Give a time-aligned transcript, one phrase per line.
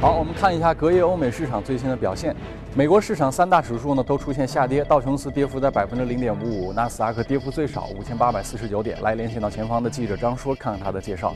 [0.00, 2.32] 好，我们看一下隔夜欧美市场最新的表现。
[2.72, 8.96] 美国市场三大指数呢都出现下跌，道琼斯跌幅在百分之零点五五，纳斯达克跌幅最少五千八百四十九点。
[9.02, 11.34] 来连线到前方的记者张说，看看他的介绍。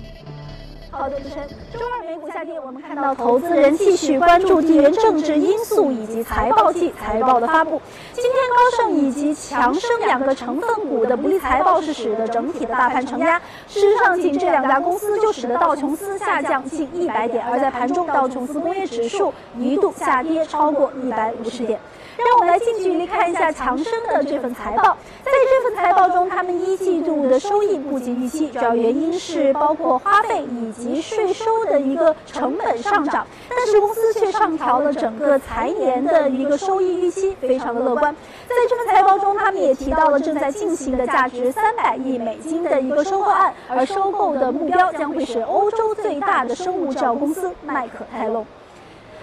[0.93, 1.49] 好的，主持人。
[1.73, 7.81] 周二美股下跌，我们看到投资人继续关注地缘政治因素以及财报季财报的发布。
[8.13, 13.41] 今天高盛以及强生两个成分股的不利财报是使得整体的大盘承压。
[13.67, 21.81] 事实上，仅这两家公司就使得道琼斯下降近一百点，而在盘中道琼斯工业指数一度下跌超过一百五十点。
[22.25, 24.97] 让我们来近距离看一下强生的这份财报。
[25.25, 33.27] 在这份财报中，他们一季度的收益不及预期，主要原因是包括花费以及税收的一个成本上涨。
[33.49, 38.15] 但是公司却上调了整个财年的一个收益预期，非常的乐观。
[38.49, 48.47] 在这份财报中，他们也提到了正在进行的价值三百亿美金的一个收购案，而收购的目标将会是欧洲最大的生物制药公司麦可泰隆。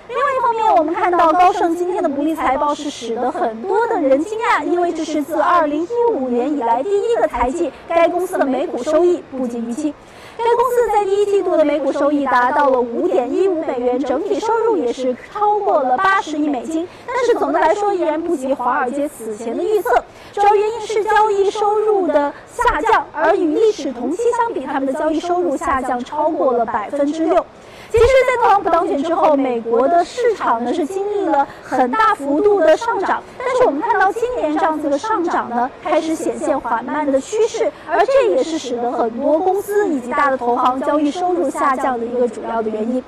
[0.10, 9.94] 另外一方面，我们看到高盛今天的不利财报是使得很多的人惊讶，因为这是自2015年以来第一个财季，该公司的每股收益不及预期。
[10.36, 16.88] 该公司在第一季度的每股收益达到了5.15美元，整体收入也是超过了80亿美金。
[17.06, 20.04] 但是总的来说，依然不及华尔街此前的预测。
[20.34, 27.46] 主要原因是交易收入的下降，而与历史同期相比，他们的交易收入下降超过了百分之六。
[27.92, 43.04] 其实，在特朗普当选之后，美国的市场呢是经历了很大幅度的上涨，但是我们看到今年这样子的上涨呢，开始显现缓慢的趋势，而这也是使得很多公司以及大的投行交易收入下降的一个主要的原因。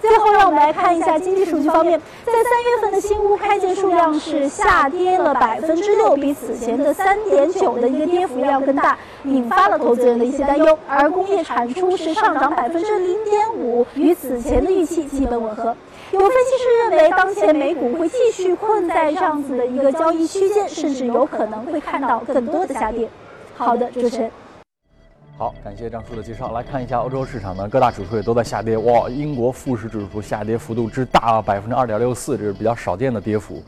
[0.00, 10.78] 最后，让我们来看一下经济数据方面，在三月份的新屋开建数量是下跌了百分之六，比此前的三点九的一个跌幅要更大，引发了投资人的一些担忧。
[10.88, 15.76] 而工业产出是上涨百分之零点五，与此前的预期基本吻合。
[16.12, 23.08] 有分析师认为，当前美股会继续困在这样子的一个交易区间，甚至有可能会看到更多的下跌。
[23.54, 24.30] 好的，主持人。
[25.40, 26.52] 好，感谢张叔的介绍。
[26.52, 28.76] 来看一下欧洲市场呢，各大指数也都在下跌。
[28.76, 33.62] 哇，英国富时指数下跌幅度之大啊，百分之二点六四，这是比较少见的跌幅。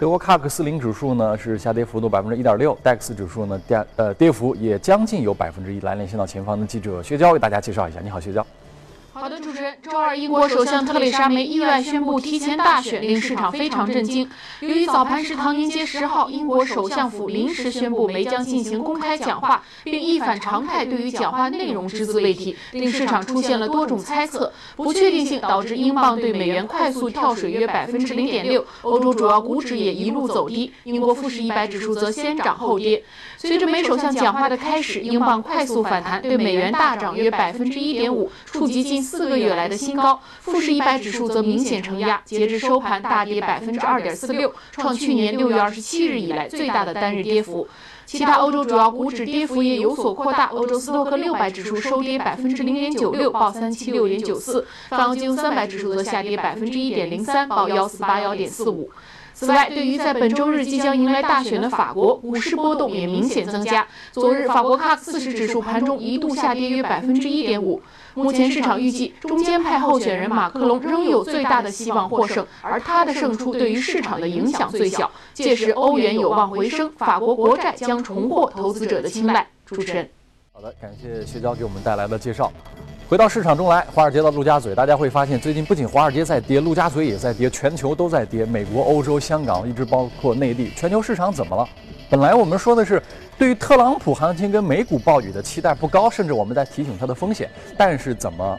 [0.00, 5.78] 德国卡克四零指数呢是下跌幅度百分之一点六，DAX 指数呢跌呃跌幅也将近有百分之一。
[5.78, 8.00] 来连线到前方的记者薛娇为大家介绍一下。
[8.00, 8.44] 你好，薛娇。
[9.12, 9.52] 好的，主
[9.82, 14.28] 周二，英国首相特蕾莎梅意外宣布提前大选，令市场非常震惊。
[14.60, 33.02] 由于早盘是唐宁街十号，英国首相府临时宣布梅将进行公开讲话，并一反常态，对于讲话内容只字未提，令市场出现了多种猜测，不确定性导致英镑对美元快速跳水约百分之零点六，欧洲主要股指也一路走低，英国富时一百指数则先涨后跌。
[33.38, 40.20] 随着梅首相讲话的开始，英镑快速反弹，对美元大涨约百分之一点五，触及近四个月来的新高。
[40.40, 47.68] 富时一百指数则明显承压，截至收盘大跌百分之二点四六，创去年六月二十七日以来最大的单日跌幅。
[48.04, 58.88] 其他欧洲主要股指跌幅也有所扩大，欧洲斯托克六百指数收跌百分之零点九六，报三七六点九四；泛欧金三百指数则下跌百分之一点零三，报幺四八幺点四五。
[59.34, 63.86] 此外，对于在本周日即将迎来大选的法国，股市波动也明显增加。
[64.12, 67.82] 昨日，法国 CAC 四十指数盘中一度下跌约百分之一点五。
[68.22, 75.10] 目前市场预计，中间派候选人马克龙仍有最大的希望获胜，而他的胜出对于市场的影响最小。
[75.34, 79.46] 届时，欧元有望回升，法国国债将重获投资者的青睐。
[79.66, 80.08] 主持人，
[80.50, 82.50] 好的，感谢薛娇给我们带来的介绍。
[83.06, 88.46] 回到市场中来，华尔街到陆家嘴，大家会发现，最近不仅华尔街在跌，陆家嘴也在跌，全球都在跌。
[88.46, 91.68] 美国、欧洲、香港，一直包括内地，全球市场怎么了？
[92.08, 93.02] 本来我们说的是
[93.36, 97.50] 对于特朗普行情跟美股暴雨的期待不高，甚至我们在提醒它的风险。
[97.76, 98.58] 但是怎么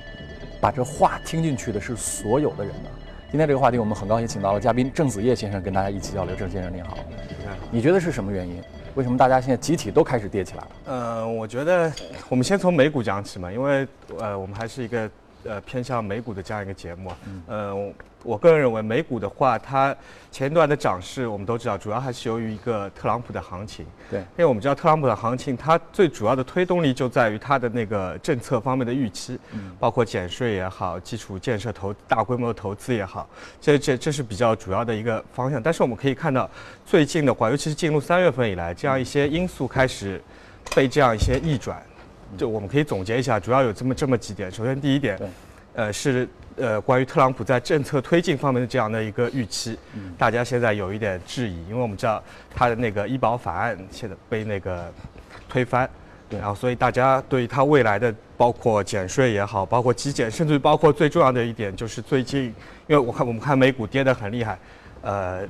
[0.59, 2.89] 把这话听进去的是所有的人呢？
[3.31, 6.35] 今天这个话题，我们很高兴请到了嘉宾郑子叶先生跟大家一起交流。
[6.35, 6.97] 郑先生您好，
[7.71, 8.61] 你觉得是什么原因？
[8.95, 10.69] 为什么大家现在集体都开始跌起来了？
[10.85, 11.91] 呃，我觉得
[12.29, 13.87] 我们先从美股讲起嘛，因为
[14.19, 15.09] 呃，我们还是一个
[15.47, 17.11] 呃偏向美股的这样一个节目。
[17.47, 17.93] 嗯。
[18.23, 19.95] 我个人认为，美股的话，它
[20.31, 23.85] 前段的涨势我们都知道，主要还是由于一个特朗普的行情。
[24.09, 24.19] 对。
[24.19, 33.29] 因为我们知道特朗普的行情，它最主要的推动力就在于它的那个政策方面的预期，嗯包括减税也好，基础建设投大规模的投资也好，
[33.61, 35.63] 这这这是比较主要的一个方向。
[35.63, 36.49] 但是我们可以看到，
[36.85, 40.21] 最近的话，尤其是进入三月份以来，这样一些因素开始
[40.75, 41.81] 被这样一些逆转。
[42.35, 44.51] 就我们可以总结一下，主要有这么这么几点。
[44.51, 45.19] 首先，第一点，
[45.73, 46.27] 呃是。
[46.59, 49.77] 呃，关于特朗普在政策推进方面的这样的一个预期，
[50.17, 52.19] 大家现在有一点质疑，因为我们知道
[52.55, 54.91] 他的那个医保法案现在被那个
[55.47, 55.87] 推翻，
[56.27, 62.45] 对然后所以大家对于它未来的包括减税也好，包括基减，甚至于包括最重要的一点就是最近，
[62.87, 64.57] 因为我看我们看美股跌得很厉害，
[65.03, 65.47] 呃，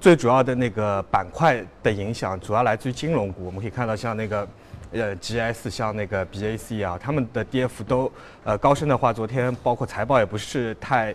[0.00, 4.44] 最主要的那个板块的影响主要来自于金融股，我们可以看到像那个。
[4.92, 8.10] 呃，GS 像那个 BAC 啊，他们的跌幅都
[8.44, 11.14] 呃高盛的话，昨天包括财报也不是太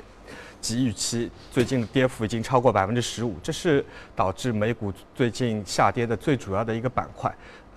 [0.62, 3.84] 及预期，最近跌幅已经超过百分之十五，这是
[4.16, 7.34] 导致美股最近下跌的最主要的一个板块。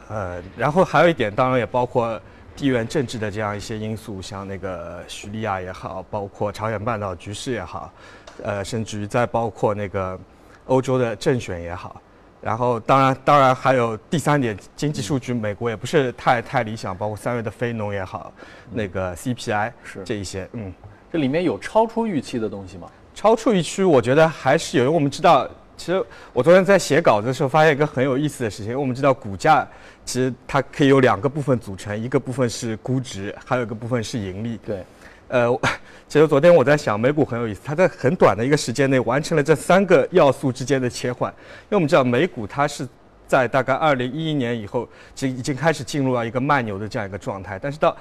[0.08, 2.20] 呃，然后还有一点，当然也包括
[2.54, 7.90] 地缘政治的这样一些因素，像那个叙利亚也好，包括朝鲜半岛局势也好，
[8.44, 10.18] 呃，甚至于再包括那个
[10.66, 12.00] 欧洲的政选也好。
[12.40, 18.32] 然后，当然，当然还有第三点，经济数据，美国也不是太太理想，包括三月的非农也好，
[18.72, 20.72] 那个 CPI 是这一些，嗯，
[21.12, 22.88] 这里面有超出预期的东西吗？
[23.14, 29.66] 超出预期，我觉得还是有，因为我们知道，其实我昨天在写稿子的时候发现一个很有意思的事情，因为我们知道股价
[30.04, 34.60] 其实它可以有两个部分组成，一个部分是估值，还有一个部分是盈利。
[34.64, 34.84] 对，
[35.28, 35.50] 呃，
[36.06, 41.32] 其实昨天我在想，美股很有意思，它在很短的一个时间内完成了这三个要素之间的切换。
[41.32, 42.86] 因为我们知道美股它是
[43.26, 47.96] 在大概二零一一年以后，就已经开始进入到一个慢牛的这样一个状态，但是到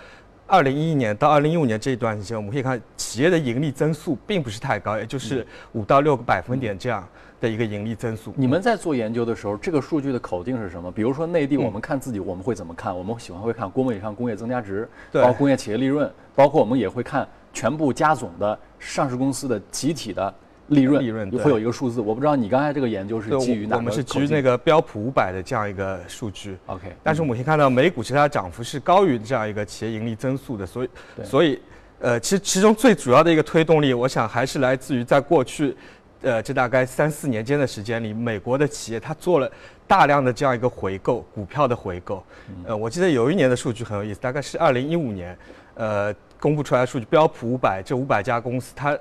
[0.45, 7.07] 二零一一年到二零一五年这一段时间，我们可以看企业的盈利增速并不是太高，也就是五到六个百分点这样
[7.45, 8.33] 的一个盈利增速。
[8.36, 10.92] 你们在做研究的时候，这个数据的口径是什么？
[10.92, 12.97] 比如说内嗯地，我们看自己，我们会怎么看？
[12.97, 20.33] 我们喜欢会看规模以上工业增加值，对包括工业企业利润，包括我们也会看全部加总的上市公司的集体的
[20.69, 22.01] 利润，利润会有一个数字。
[22.01, 26.57] 我不知道你刚才这个研究是，基于哪个我我们是基于那个标普五百的这样一个数据。
[26.65, 31.59] OK，但是我们可以看到，美股其实它涨幅是高于这样一个企业盈利增速的，所以对所以
[32.00, 35.75] 呃，其实其中最主要的一个推动力，我想还是来自于在过去
[36.25, 39.50] 呃这大概三四年间的时间里，美国的企业它做了
[39.88, 42.22] 大量的这样一个回购股票的回购。
[42.66, 45.38] 呃，我记得有一年的数据很有意思，大概是二零一五年，
[45.75, 48.98] 呃，公布出来的数据，标普五百这五百家公司它。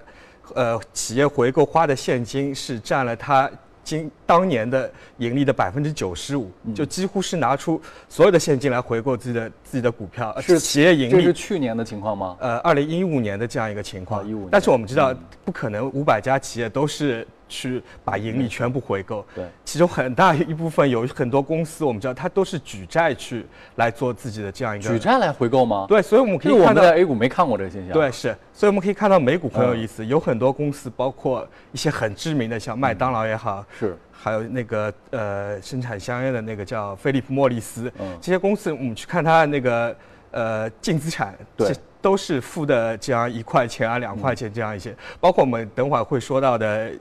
[0.54, 3.50] 呃，企业回购花的现金是占了它
[3.84, 11.32] 今当年的盈利的百分之九十五，就几乎是拿出所有的现金来回购自己的自己的股票，呃是企业盈利这是利。
[11.32, 12.36] 去年的情况吗？
[12.40, 15.14] 呃，二零一五年的这样一个情况，啊15年但是我们知道，
[15.44, 23.46] 不可能五百家企业都是去把盈利全部回购，对，其中很大一部分有很多公司，我们知道它都是举债去
[23.76, 27.92] 来做自己的这样一个举债来回购吗？，对，所以我们可以看到这个我们在 A 股没看过这个现象。
[27.92, 29.78] 对，是，所以我们可以看到美股很有嗯。
[29.78, 33.96] 意思，有很多公司，包括一些很知名的，像麦当劳也好，是。
[34.10, 38.18] 还有那个呃生产香烟的那个叫菲利普莫里斯，嗯。
[38.20, 39.96] 这些公司我们去看它的那个
[40.32, 41.72] 呃净资产，对。
[42.04, 46.92] 都是负的这样一块钱啊两块钱这样一些，包括我们等会儿会说到的，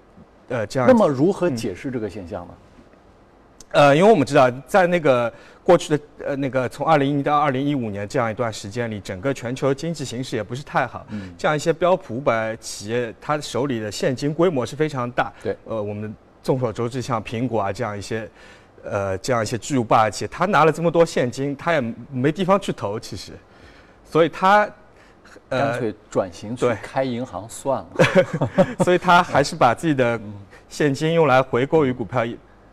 [0.49, 2.53] 呃这样那么如何解释这个现象呢？
[3.71, 11.03] 呃，因为我们知道，在那个过去的呃那个从二零一到二零一五年这样一段时间里，整个全球经济形势也不是太好。
[11.09, 15.33] 嗯这样一些标普五百企业，它手里的现金规模是非常大。
[15.41, 16.13] 对呃，我们
[16.43, 18.29] 众所周知，像苹果啊这样一些，
[18.83, 21.81] 呃，这样一些巨无霸企业，他拿了这么多现金，他也
[22.11, 23.31] 没地方去投，其实，
[24.05, 24.69] 所以它，
[25.59, 27.87] 干脆转型去开银行算了。
[28.83, 30.33] 所以他还是把自己的嗯
[30.69, 32.25] 现金用来回购于股票，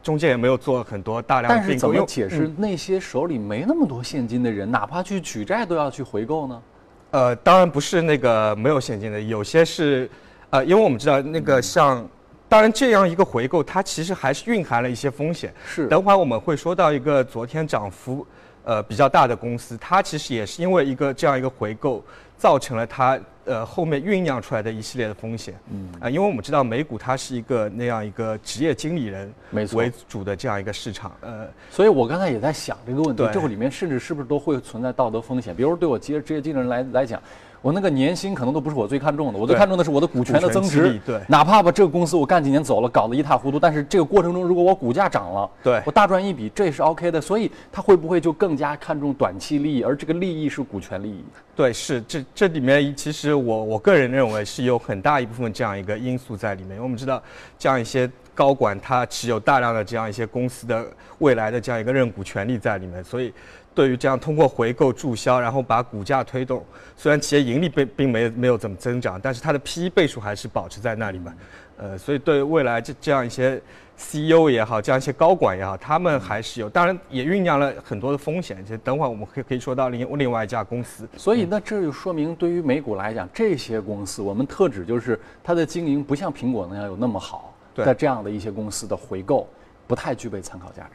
[0.03, 6.62] 中间也没有做很多大量的但是怎么解释那些手里没那么多现金的人，哪怕去举债都要去回购呢？
[7.11, 10.09] 呃，当然不是那个没有现金的，有些是，
[10.50, 12.08] 呃，因为我们知道那个像，
[12.49, 15.53] 当然这样一个回购，它其实还是蕴含了一些风险。
[15.67, 18.25] 是等会儿我们会说到一个昨天涨幅，
[18.64, 22.02] 呃比较大的公司，它其实也是因为一个这样一个回购，
[22.36, 25.55] 造成了它呃后面酝酿出来的一系列的风险。
[25.70, 29.32] 嗯啊、因为我们知道美股它是一个那样一个职业经理人
[29.72, 35.55] 为主的这样一个市场，呃，所以我刚才也在想这个问题，对这里面甚至是不是都会存在道德风险？
[35.55, 37.20] 比如对我职业职业经理人来来讲，
[37.62, 40.98] 我那个年薪可能都不是我最看重的，我最看重的是我的股权的增值。
[41.05, 47.20] 对哪怕把这个公司我干几年走了，搞得一塌糊涂，但是这个过程中如果我股价涨了，对我大赚一笔，这也是 OK 的。
[47.20, 51.24] 所以他会不会就更加看重短期利益，而这个利益是股权利益？
[51.55, 56.70] 对，是这这里面其实我我个人认为是有很大一部分这样一个因素在里面。
[56.70, 57.22] 因为我们知道，
[57.58, 60.86] 这样一些高管他持有大量的这样一些公司的
[61.19, 63.31] 未来的这样一个认股权利在里面，所以
[63.74, 66.65] 对于这样通过回购注销，然后把股价推动，
[66.96, 71.34] 虽然企业盈利并并没没有怎么增长，但是它的 P/E 倍数还是保持在那里嘛。
[71.77, 73.58] 呃，所以对未来这这样一些
[73.96, 78.62] CEO 也好，这样一些高管也好，他们还是有，当然也酝酿了很多的风险。
[78.67, 89.48] 就等会儿我们可以可以说到另另外一家公司，所以那这就说明，对于美股来讲，这些公司我们特指就是它的经营不像苹果那样有那么好对的这样的一些公司的回购，
[89.86, 90.91] 不太具备参考价值。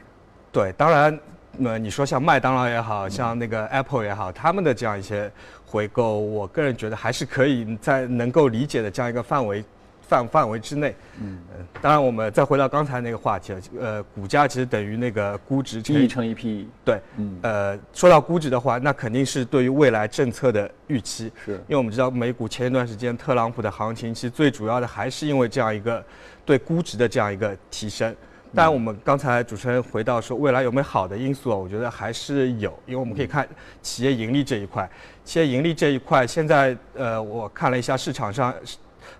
[0.52, 1.18] 对，当然
[1.64, 5.30] 呃，你说像麦当劳也好像那个 Apple 也好，他们的这样一些
[5.64, 9.64] 回购，我个人觉得还是可以在能够理解的这样一个范围
[10.02, 10.94] 范范围之内。
[11.20, 11.38] 嗯，
[11.80, 16.68] 当然我们再回到刚才那个话题，呃，股价其实等于那个估值乘以乘以 P。
[16.84, 21.32] 对，嗯，呃，说到估值的话，那肯定是对于未来政策的预期。
[21.44, 26.04] 是，因为我们知道美股前一段时间特朗普的行情，其实最主要的还是因为这样一个
[26.44, 28.14] 对估值的这样一个提升。
[28.56, 31.54] 但我们刚才主持人回到说未来有没有好的因素啊？
[31.54, 33.46] 我觉得还是有，因为我们可以看
[33.82, 34.88] 企业盈利这一块。
[35.26, 38.54] 企业盈利这一块，现在呃，我看了一下市场上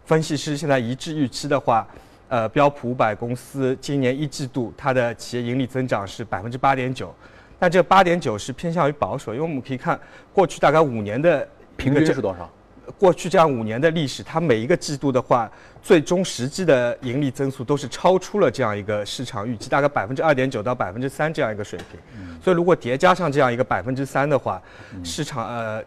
[0.07, 1.87] 分析师现在一致预期的话，
[2.29, 7.15] 呃，标普五百公司今年一季度它的企业盈利增长是百分之八点九，
[7.59, 10.01] 但这八点九是偏向于保守，因为我们可以看
[10.33, 12.51] 过去大概五年的平均是多少？
[12.99, 15.51] 过去这样五年的历史，它每一个季度的话，
[15.83, 22.01] 最终实际的盈利增速都是超出了这样一个市场预期，大概百分之二点九到百分之三这样一个水平。
[22.43, 24.63] 所以如果叠加上这样一个百分之三的话，
[25.03, 25.83] 市场呃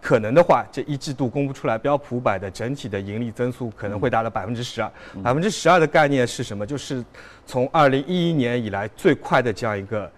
[0.00, 4.90] 可能的话，这一季度公布出来标普五百的整体的盈利增速可能会达到百分之十二。
[5.22, 6.64] 百分之十二的概念是什么？
[6.64, 7.04] 就是
[7.46, 10.10] 从二零一一年以来最快的这样一个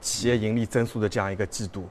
[0.00, 1.88] 企业盈利增速的这样一个季度。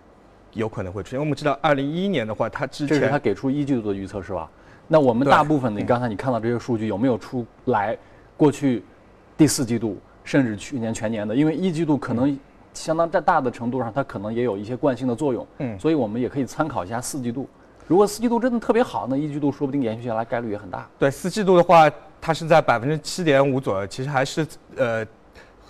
[0.54, 1.20] 有可能会出现。
[1.20, 4.50] 我们知道，二零一一年的话，它之前这是他给出一季度的预测是吧？
[4.88, 7.98] 那我们大部分，你刚才你看到这些数据有没有出来？
[8.36, 8.84] 过去
[9.38, 12.38] 第四季度，甚至去年全年的，因为一季度可能
[12.74, 15.48] 相当在大的程度上，它可能也有一些惯性的作用。
[15.60, 17.48] 嗯，所以我们也可以参考一下四季度。
[17.88, 20.88] 如果四季度真的特别好，那一季度说不定延续下来概率也很大。
[20.98, 21.90] 对，四季度的话，
[22.20, 25.06] 它是在百分之七点五左右，其实还是呃。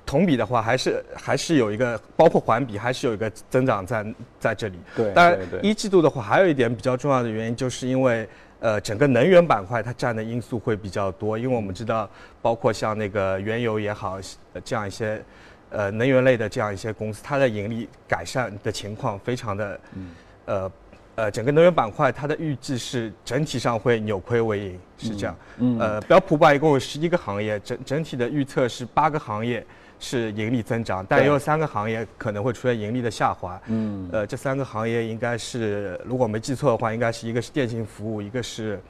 [0.05, 4.05] 同比的话，还是还是有一个，包括环比，还是有一个增长在
[4.39, 4.77] 在这里。
[4.96, 8.27] 对，当然一季度的话，还有一点比较重要的原因，就是因为
[8.60, 11.38] 呃，整个能源板块它占的因素会比较多。
[11.38, 12.10] 因为我们知道，
[12.41, 14.20] 包括像那个原油也好，
[14.65, 15.24] 这样一些
[15.70, 20.12] 呃能源类的这样一些公司，它的盈利改善的情况非常的，嗯
[20.46, 20.72] 呃
[21.15, 25.36] 呃，整个能源板块它的预计是整体上会扭亏为盈，是这样。
[25.58, 25.79] 嗯。
[25.79, 29.65] 呃，标普百一共有十一个行业，整整体的预测是八个行业。
[30.01, 33.62] 是盈利增长，但也有三个行业可能会出现盈利的下滑。
[33.67, 38.81] 嗯，呃，这三个行业应该是，如果没记错的话，应该是一个是电信服务，一个是，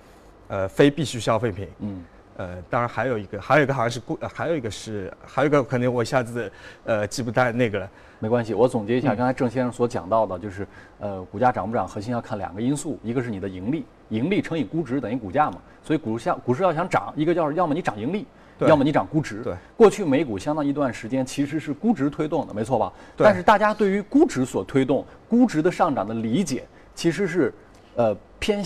[0.47, 1.67] 呃，非必需消费品。
[1.79, 2.05] 嗯，
[2.37, 6.49] 呃，当然还有一个，还有一个好像是固，还有一个是，还有一个可能我一下子
[6.85, 7.89] 呃记不太那个了。
[8.19, 10.65] 没关系，我总结一下刚才郑先生所讲到的，就是
[10.99, 15.57] 呃，股价涨不涨，核心要看两个因素，一个是你的盈利，盈利乘以估值等于股价嘛。
[15.83, 18.25] 所以股市股市要想涨，一个叫要么你涨盈利。
[18.67, 22.91] 要么你涨估值，对，过去美股相当一段时间其实是估值推动的，没错吧？
[23.15, 26.63] 对但是大家对于估值所推动估值的上涨的理解，
[26.93, 27.53] 其实是，
[27.95, 28.63] 呃，偏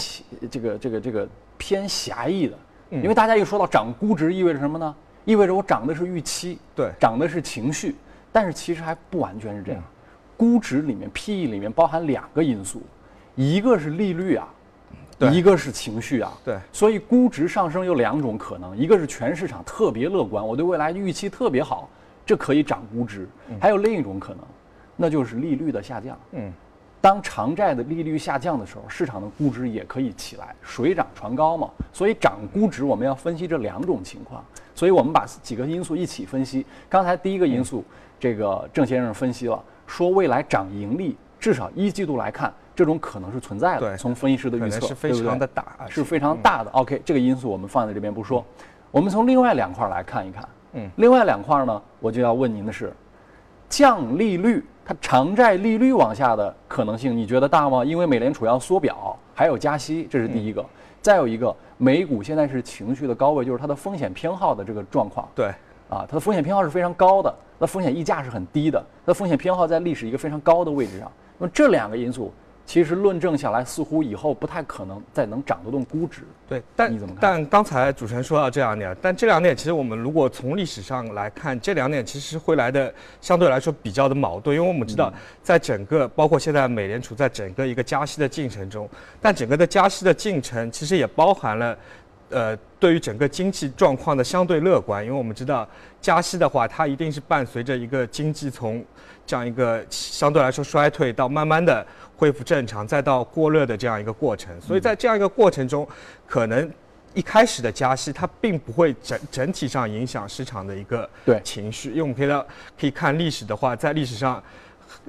[0.50, 2.58] 这个这个这个偏狭义的，
[2.90, 4.96] 因为大家一说到涨估值，意味着什么呢？
[5.24, 7.96] 意味着我涨的是预期，对，涨的是情绪，
[8.32, 9.84] 但是其实还不完全是这样，
[10.38, 12.82] 估值里面 PE 里面包含两个因素，
[13.36, 14.48] 一个是利率啊。
[15.32, 21.90] 一个是情绪啊，对，所以估值上升有两种可能，一个是全市场特别乐观，我对未来预期特别好，
[22.26, 23.26] 这可以涨估值；
[23.60, 24.40] 还有另一种可能，
[24.98, 26.18] 那就是利率的下降。
[26.34, 26.52] 嗯，
[27.00, 31.70] 当长债的利率下降的时候，市场的估值也可以起来，水涨船高嘛。
[31.94, 34.44] 所以涨估值我们要分析这两种情况，
[34.74, 36.66] 所以我们把几个因素一起分析。
[36.90, 37.86] 刚才第一个因素，
[38.20, 42.54] 这个郑先生分析了，说未来涨盈利，至少一季度来看。
[42.76, 46.70] 这种可能是存在的，从分析师的预测，是非常的大，是非常大的。
[46.72, 48.44] OK，这个因素我们放在这边不说，
[48.92, 50.48] 我们从另外两块来看一看。
[50.74, 52.94] 嗯，另外两块呢，我就要问您的是，
[53.70, 57.86] 降利率，它偿债利率往下的可能性，你觉得大吗？
[57.86, 60.64] 因为美联储要缩表，还有加息，这是第一个。
[61.02, 65.26] 再有一个，美股现在是情绪的高位，就是它的风险偏好的这个状况。
[65.34, 65.48] 对，
[65.88, 71.10] 啊，它的风险偏好是非常高的，那风险溢价是很低的，它的风险偏好在历史一个非常高的位置上。
[71.38, 72.34] 那么这两个因素。
[72.66, 76.24] 其实论证下来，似乎以后不太可能再能涨得动估值。
[76.50, 77.22] 对，但你怎么看？
[77.22, 88.90] 但刚才主持人说到这两点，但这两点其实我们如果从历史上来看，这两点其实会来的相对来说比较的矛盾，因为我们知道，在整个包括现在美联储在整个一个加息的进程中，
[89.22, 91.78] 但整个的加息的进程其实也包含了，
[92.30, 95.68] 呃，对于整个经济状况的相对乐观，因为我们知道
[96.02, 98.84] 加息的话，它一定是伴随着一个经济从
[99.26, 101.86] 这样一个相对来说衰退到慢慢的。
[102.18, 105.86] 恢复正常，再到过热的这样一个过程，所以在这样一个过程中，
[106.26, 106.72] 可能
[107.14, 111.10] 一开始的加息它并不会整整体上影响市场的一个
[111.44, 112.42] 情绪，因为我们可以到
[112.80, 114.42] 可以看历史的话，在历史上，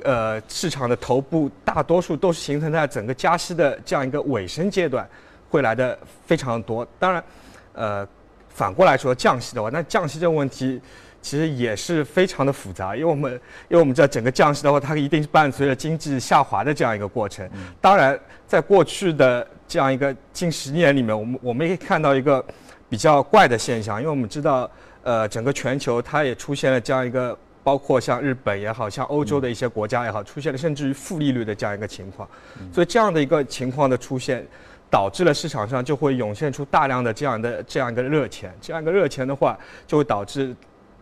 [0.02, 5.08] 呃，市场的头部大多数都是形成在整个加息的这样一个尾声阶段，
[5.48, 6.86] 会来的非常多。
[6.98, 7.24] 当然，
[7.72, 8.06] 呃，
[8.48, 10.80] 反过来说降息的话，那降息这个问题。
[11.22, 13.32] 其实也是非常的复杂，因为我们
[13.68, 17.50] 因为我们知道整个降息的话，它一定是伴随着经济下滑的这样一个过程。
[17.80, 22.44] 当然，在过去的这样一个近十年里面，我们我们也可以看到一个
[22.88, 24.70] 比较怪的现象，因为我们知道，
[25.02, 32.28] 呃，整个全球它也出现了这样一个，包括像日本也好像欧洲的一些国家也好，出现了甚至于负利率的这样一个情况。
[32.72, 34.46] 所以这样的一个情况的出现。
[34.90, 40.54] 导致了市场上就会涌现出大量的这样的这样一个热钱，这样一个热钱的话，就会导致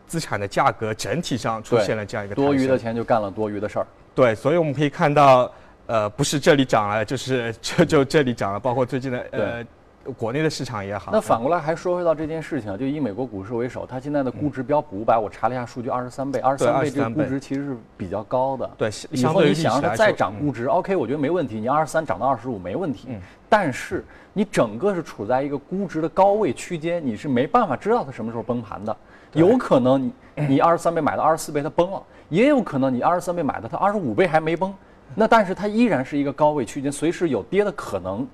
[0.06, 3.86] 资产的价格整体上出现了这样一个多余的钱就干了多余的事儿。
[4.14, 5.50] 对，所以我们可以看到，
[5.86, 9.64] 呃，不是这里涨了，就是 这就这里涨了，包括最近的呃。
[10.12, 18.70] 国内的市场也好，那反过来还说回到这件事情，就以美国股市为首，它现在的估值标普五百，我查了一下数据，二十三倍，二十三倍这个估值其实是比较高的。
[18.76, 23.08] 对，以后你想让它再涨估值，OK，我觉得没问题，你二十三涨到二十五没问题。
[23.10, 23.20] 嗯。
[23.48, 28.96] 但是你整个是处在一个估值的高位区间，你是没办法知道它什么时候崩盘的。
[29.32, 30.12] 有可能你
[30.48, 34.74] 你二十三倍买的二十四倍它崩了，也有可能你二十三倍买的它二十五倍还没崩，
[35.14, 38.26] 那但是它依然是一个高位区间，随时有跌的可能。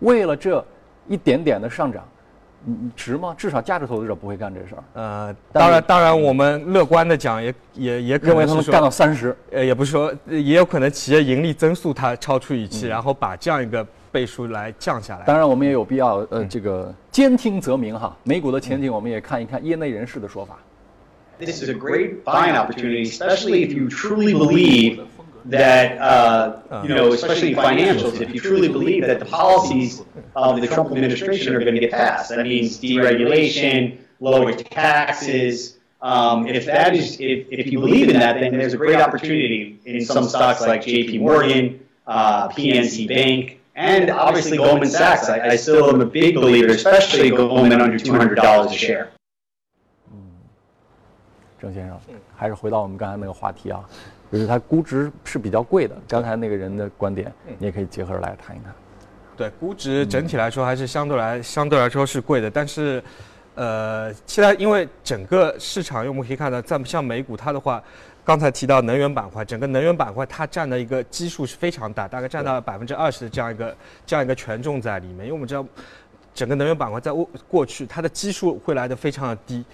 [0.00, 0.62] 为了这。
[1.08, 2.02] 一点点的上涨，
[2.64, 3.34] 你值吗？
[3.36, 4.84] 至少价值投资者不会干这事儿。
[4.94, 9.36] 呃，当然，当然，我们乐观的讲，也也也认为他们干到三十。
[9.50, 15.24] 呃，也不是说，也有可能企业盈利增速它超出预期，然后把这样一个倍数来降下来。
[15.24, 18.16] 当然，我们也有必要呃，这个兼听则明哈。
[18.22, 20.56] 美股的前景，我们也看一看业内人士的说法。
[21.38, 25.00] This is a great buying opportunity, especially if you truly believe.
[25.45, 30.01] that uh, you know, especially in financials, if you truly believe that the policies
[30.35, 35.77] of the Trump administration are going to get passed, that means deregulation, lower taxes.
[36.01, 39.79] Um, if that is, if, if you believe in that, then there's a great opportunity
[39.85, 41.17] in some stocks like J.P.
[41.17, 45.27] Morgan, uh, PNC Bank, and obviously Goldman Sachs.
[45.29, 49.09] I, I still am a big believer, especially Goldman under $200 a share.
[51.61, 51.99] 郑先生，
[52.33, 53.83] 还是回到我们刚才那个话题啊，
[54.32, 55.96] 就是它估值是比较贵的。
[56.08, 58.72] 刚才那个人的观点，你也可以结合着来谈一谈。
[59.36, 63.02] 对，估值整体来说还是相对来相对来说是贵的，但是，
[63.56, 67.82] 呃，现在因为整个市场，我们可以看到，在像美股它的话，
[68.24, 75.26] 刚才提到能源板块，整个能源板块它占的一个基数是非常大，大概占到百分之二十的这样一个这样一个权重在里面。
[75.26, 75.66] 因为我们知道，
[76.32, 79.64] 整个能源板块在过过去它的基数会来的非常的低。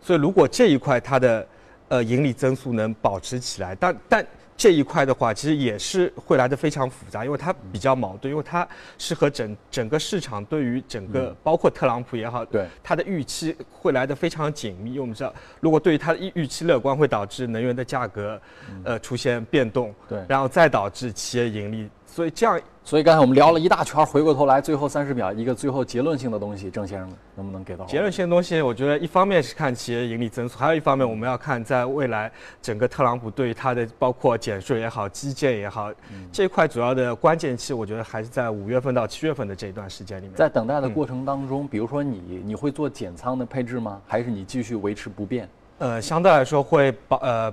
[0.00, 1.44] 所以，如果这一块它的
[1.88, 8.66] 呃盈利增速能保持起来，但但这一块的话，其实也是会来的非常复杂，因为它比较矛盾，因为它
[8.98, 14.90] 是和整整个市场对于整个包括特朗普也好，对它的预期会来的非常紧密。
[14.90, 18.40] 因为我们知道，如果对于它的预预期乐观，会导致能源的价格
[18.82, 21.88] 呃出现变动，对，然后再导致企业盈利。
[22.04, 27.84] 所以这样，所以刚才我们聊了一大圈，回过头来，最后三十秒，一个最后结论性的东西，郑先生能不能给到？
[27.84, 35.92] 结论性的东西，我觉得一方面是看企业盈利增速，还有一方面我们要看在未来整个特朗普对他的包括减税也好、基建也好，
[36.32, 40.34] 这一块主要的关键期，我觉得还是在五月份到七月份的这一段时间里面。
[40.34, 44.00] 在等待的过程当中，比如说你，你会做减仓的配置吗？
[44.06, 45.46] 还是你继续维持不变？
[45.76, 47.52] 呃，相对来说会保呃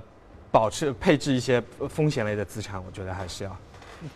[0.50, 3.54] 保持配置一些风险类的资产，我觉得还是要。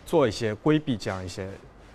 [0.05, 1.47] 做一些规避这样一些，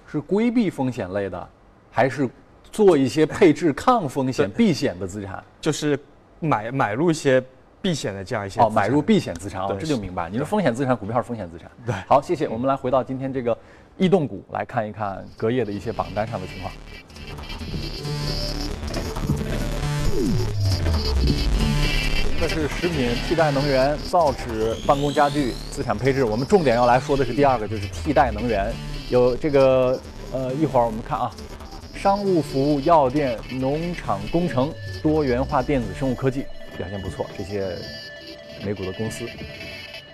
[0.07, 1.49] 是规避风险类的，
[1.91, 2.29] 还是
[2.71, 5.43] 做一些配置抗风险避险的资产？
[5.61, 5.99] 就是
[6.41, 7.43] 买买入一些
[7.81, 8.61] 避险的这样一些。
[8.61, 10.29] 哦，买入避险资产哦，这就明白。
[10.29, 11.71] 你说风险资产，股票是风险资产。
[11.85, 12.49] 对，好，谢谢。
[12.49, 13.57] 我们来回到今天这个
[13.97, 16.73] 异动股，来看一看隔夜的一些榜单上的情况。
[22.39, 26.23] 这是食品、替代能源、造纸、办公家具资产配置。
[26.23, 28.71] 我们重点要来说的是第二个，就是替代能源。
[29.09, 29.99] 有这个
[30.33, 31.31] 呃，一会儿我们看啊，
[31.95, 34.71] 商务服务、药店、农场工程、
[35.03, 36.45] 多元化电子、生物科技
[36.77, 37.75] 表现不错，这些
[38.63, 39.25] 美股的公司。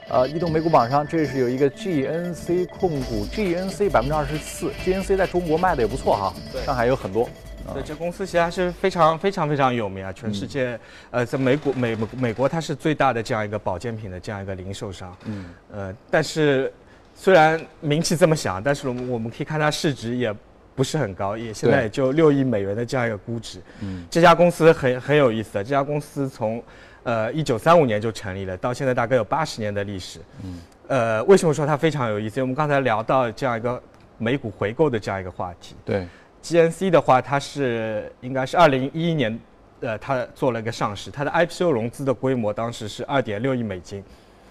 [0.09, 6.33] 呃，移动美股榜上，这是有一个 GNC 控股，GNC 百分之二十四，GNC 在中国卖的也不错哈，
[6.65, 7.29] 上海有很多。
[7.73, 10.79] 对，这公司其实还是非常非常非常有名啊，全世界，
[11.11, 16.73] 呃，在美股美美国它是最大的这样一个保健品的这样一个零售商，嗯，呃，但是
[17.15, 20.35] 虽然名气这么响，但是我们我们可以看它市值也
[20.75, 26.63] 不是很高，也现在也就六亿美元的这样一个估值，嗯，这家公司很很有意思的，这家公司从
[27.05, 32.41] 呃一九三五年就成立了，到现在大概有八十年的历史，嗯，呃，为什么说它非常有意思？
[32.41, 33.81] 因为我们刚才聊到这样一个
[34.19, 36.07] 美股回购的这样一个话题，对。
[36.43, 39.39] GNC 的话，它是应该是二零一一年，
[39.81, 44.03] 呃，它做了一个上市，它的 IPO 融资的规模当时是二点六亿美金。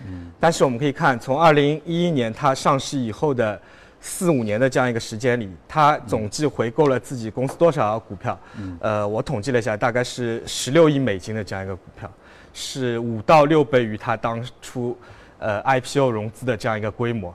[0.08, 0.32] 嗯。
[0.40, 3.60] 但是我们可以看，从二零一一年它上市以后的
[4.00, 8.40] 四五年的这样一个时间里，它总计回购了自己公司多少股票？
[8.58, 8.78] 嗯。
[8.80, 12.10] 呃，我统计了一下，大概是十六亿美金的这样一个股票。
[12.54, 14.98] 是五到六倍于它当初
[15.40, 17.34] 呃 IPO 融资的这样一个规模，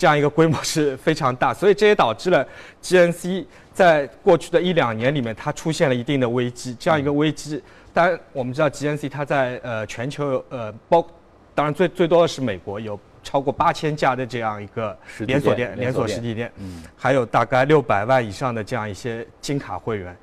[0.00, 2.46] 这样一个规模是非常大，所以这也导致了
[2.82, 6.74] GNC 在过去的一两年里面它出现了一定的危机。
[6.80, 11.06] 这样一个危机，当然我们知道 GNC 它在呃全球呃包，
[11.54, 12.98] 当然最最多的是美国有。
[13.22, 20.16] 超过八千家的这样一个连锁店、连锁实体店，嗯，还有大概六百万以上的这样一些金卡会员，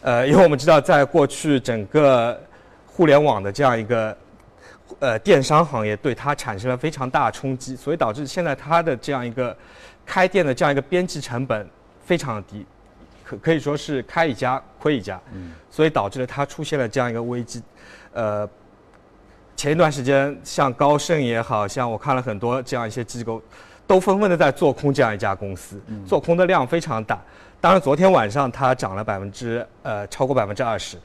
[0.00, 2.42] 呃，因为我们知道，在过去整个
[2.86, 4.16] 互联网的这样一个
[4.98, 9.56] 呃电商行业，对它产生了非常大的冲击，所以导致现在它的这样一个
[10.04, 11.68] 开店的这样一个边际成本
[12.04, 12.66] 非常的低，
[13.24, 17.62] 可可以说是开一家亏一家，嗯，所以导致了它出现了这样一个危机，
[18.12, 18.48] 呃。
[19.58, 23.40] 前一段时间，像高盛也好像我看了很多这样一些机构，
[23.86, 27.18] 都纷纷的在做空这样一家公司，做空的量非常大。
[27.58, 30.98] 当然，昨天晚上它涨了百分之呃超过百分之二十，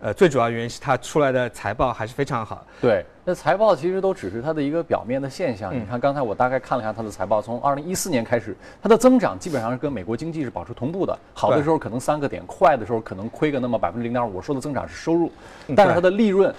[0.00, 2.64] 呃，最主要原因是它出来的财报还是非常好。
[2.80, 5.74] 对，那财报其实都只是它的一个表面的现象。
[5.74, 11.18] 你看刚才我大概看了一下它的财报，从二零一四年开始，它的增长基本上是跟美国经济是保持同步的。
[11.34, 14.36] 好的时候可能三个点，快的时候可能亏个那么百分之零点五。
[14.36, 15.30] 我说的增长是收入，
[15.74, 16.54] 但是它的利润。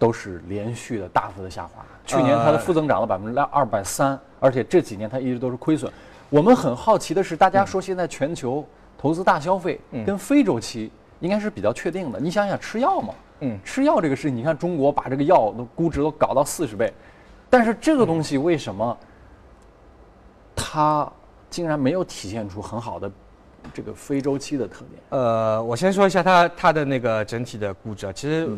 [0.00, 1.84] 都是连续的大幅的下滑。
[2.06, 5.92] 去年它的负增长了百分之二百三，而且这几年它一直都是亏损。
[6.30, 8.64] 我们很好奇的是，大家说现在全球
[8.96, 10.88] 投资大消费跟非周期
[11.20, 12.20] 应该是比较确定的。
[12.20, 16.92] 你想想吃药嘛，嗯，吃药这个事情，你看中国把这个药的估值都搞到四十倍，
[17.48, 18.96] 但是这个东西为什么
[20.54, 21.10] 它
[21.50, 23.10] 竟然没有体现出很好的
[23.72, 25.00] 这个非周期的特点？
[25.10, 28.48] 呃，我先说一下它它的那个整体的估值啊，其实。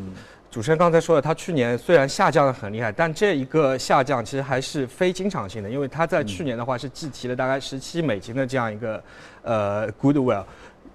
[0.50, 9.00] 主持人刚才说了，它去年虽然下降的很厉害，但这一个下降其实还是非经常性的，因为它在去年的话是计提了大概十七美金的这样一个
[9.42, 10.42] 呃 goodwill，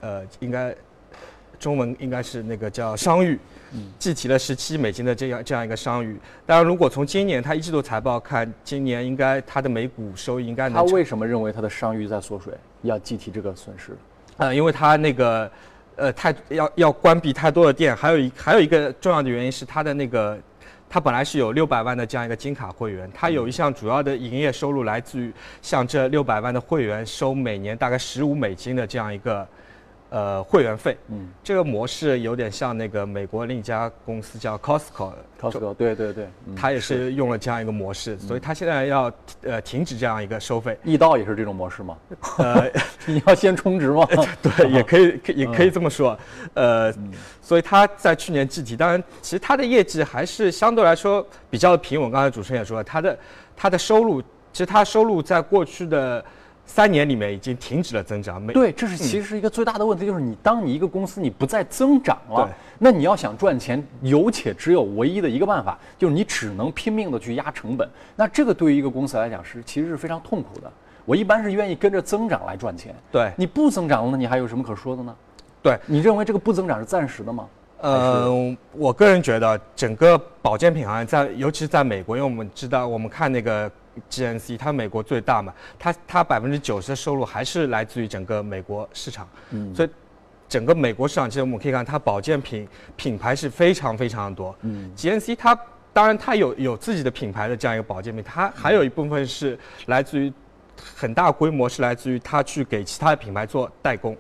[0.02, 0.76] 呃，应该
[1.60, 3.40] 中文应该是那个叫商誉，
[3.98, 6.18] 计提了十七美金的这样这样一个商誉。
[6.46, 10.86] 当然，如果从今年它一季度财报看，今年应该它的每股收益应该能。
[10.86, 13.98] 他为什么认为它的商誉在缩水，要计提这个损失？
[14.38, 15.50] 呃，因为它那个。
[15.98, 20.38] 呃，太要要关闭太多的店，还有一还有一个重要的原因是它的那个，
[20.90, 29.48] 它本来是有六百万的这样一个金卡会员，它有一项主要的营业收入来自于向这六百万的会员收每年大概十五美金的这样一个。
[30.12, 40.78] 呃，会员费，嗯，这个模式有点像那个美国另一家公司叫 Costco，Costco，对对对，它也是用了这样一个模式，所以它现在要呃停止这样一个收费。
[40.84, 41.98] 易到也是这种模式吗？
[42.38, 42.72] 呃，
[43.06, 44.08] 你要先充值吗？
[44.42, 46.18] 对，也可以，也可以这么说。
[46.54, 46.94] 呃，
[47.42, 52.10] 所以它在去年计提，当然，其实它的业绩还是相对来说比较平稳。
[52.12, 53.20] 刚才主持人也说了，它的
[53.56, 56.24] 它的收入，其实它收入在过去的。
[56.66, 62.50] 三年里面已经停止了增长，对，这是其实是一个最大的问题，就是你当你一个公司你不再增长了，
[62.80, 67.88] 那你要想赚钱，有且只有唯一的一个办法，就是你只能拼命的去压成本。
[68.16, 70.72] 那这个对于一个公司来讲是其实是非常痛苦的。
[71.06, 72.94] 我一般是愿意跟着增长来赚钱。
[73.12, 75.16] 对，你不增长了，那你还有什么可说的呢？
[75.62, 77.48] 对，你认为这个不增长是暂时的吗？
[77.80, 83.72] 呃，我个人觉得整个保健品行业在，尤其是在美国，因为我们知道，我们看那个。
[84.10, 89.90] GNC 它美国最大嘛，它它百分之九十的收入还是来自于整个美国市场，嗯，所以
[90.48, 95.58] 整个美国市场其实我们可以看它保健品品牌是非常非常的多，嗯，GNC 它
[95.92, 100.32] 当然它有有自己的品牌的这样一个保健品，它还有一部分是来自于
[100.96, 104.16] 很大规模是来自于它去给其他的品牌做代工。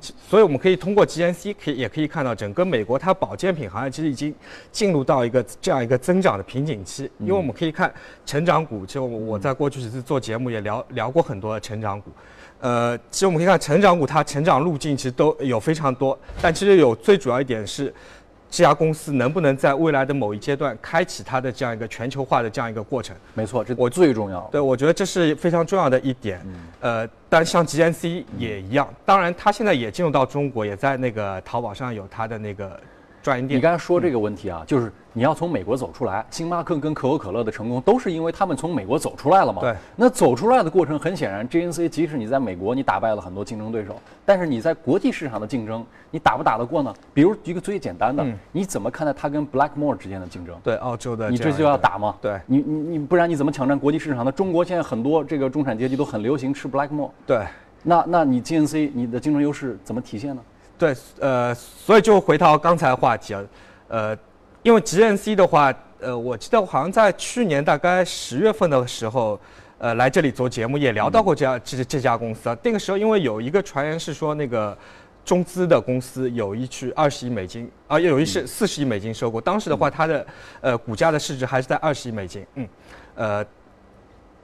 [0.00, 4.34] 所以我们可以通过 GNC 可以也可以看到，整个美国它保健品行业其实已经
[4.70, 7.10] 进入到一个这样一个增长的瓶颈期。
[7.18, 7.92] 因为我们可以看
[8.24, 12.10] 成长股，就我在过去几次做节目也聊聊过很多的成长股。
[12.60, 17.92] 呃，其实我们可以看成长股它成长路径其实都有非常多，但其实有最主要一点是。
[18.50, 23.14] 这家公司能不能在未来的某一阶段开启它的这样一个全球化的这样一个过程？
[23.34, 24.40] 没错，这我最重要。
[24.52, 26.40] 对，我觉得这是非常重要的一点。
[26.80, 32.80] 呃，但像 GNC 也一样，当然它现在也进入到中国，也在那个淘宝上有它的那个
[33.26, 33.58] 专营店。
[33.58, 34.92] 你刚才说这个问题啊，就是。
[35.16, 39.62] 你要从美国走出来，星巴克跟可口可乐的成功都是因为他们从美国走出来了嘛？
[39.62, 39.74] 对。
[39.96, 46.94] 那走出来的过程很显然，GNC 即使你在美国你打败了很多竞争对手，但是你在国际市场的竞争，你打不打得过呢？
[47.14, 50.54] 比如一个最简单的，你怎么看待它跟 Blackmore 之间的竞争？
[50.62, 52.14] 对，澳洲的，你这就要打吗？
[52.20, 54.30] 对，你你你不然你怎么抢占国际市场呢？
[54.30, 57.08] 中国现在很多这个中产阶级都很流行吃 Blackmore。
[57.26, 57.42] 对。
[57.82, 60.42] 那那你 GNC 你的竞争优势怎么体现呢？
[60.78, 63.42] 对，呃，所以就回到刚才的话题啊，
[63.88, 64.18] 呃，
[64.62, 65.74] 因为 GNC 的话。
[65.98, 69.40] 呃，我记得我好像在去年大概十月份的时候，
[69.78, 72.56] 呃，来这里做节目也聊到过这样这这家公司啊。
[72.62, 74.76] 那个时候因为有一个传言是说那个
[75.24, 79.40] 中资的公司有一去二十亿美金，啊，有一是四十亿美金收购。
[79.40, 80.26] 当时的话，它的
[80.60, 82.46] 呃股价的市值还是在二十亿美金。
[82.56, 82.68] 嗯，
[83.14, 83.46] 呃，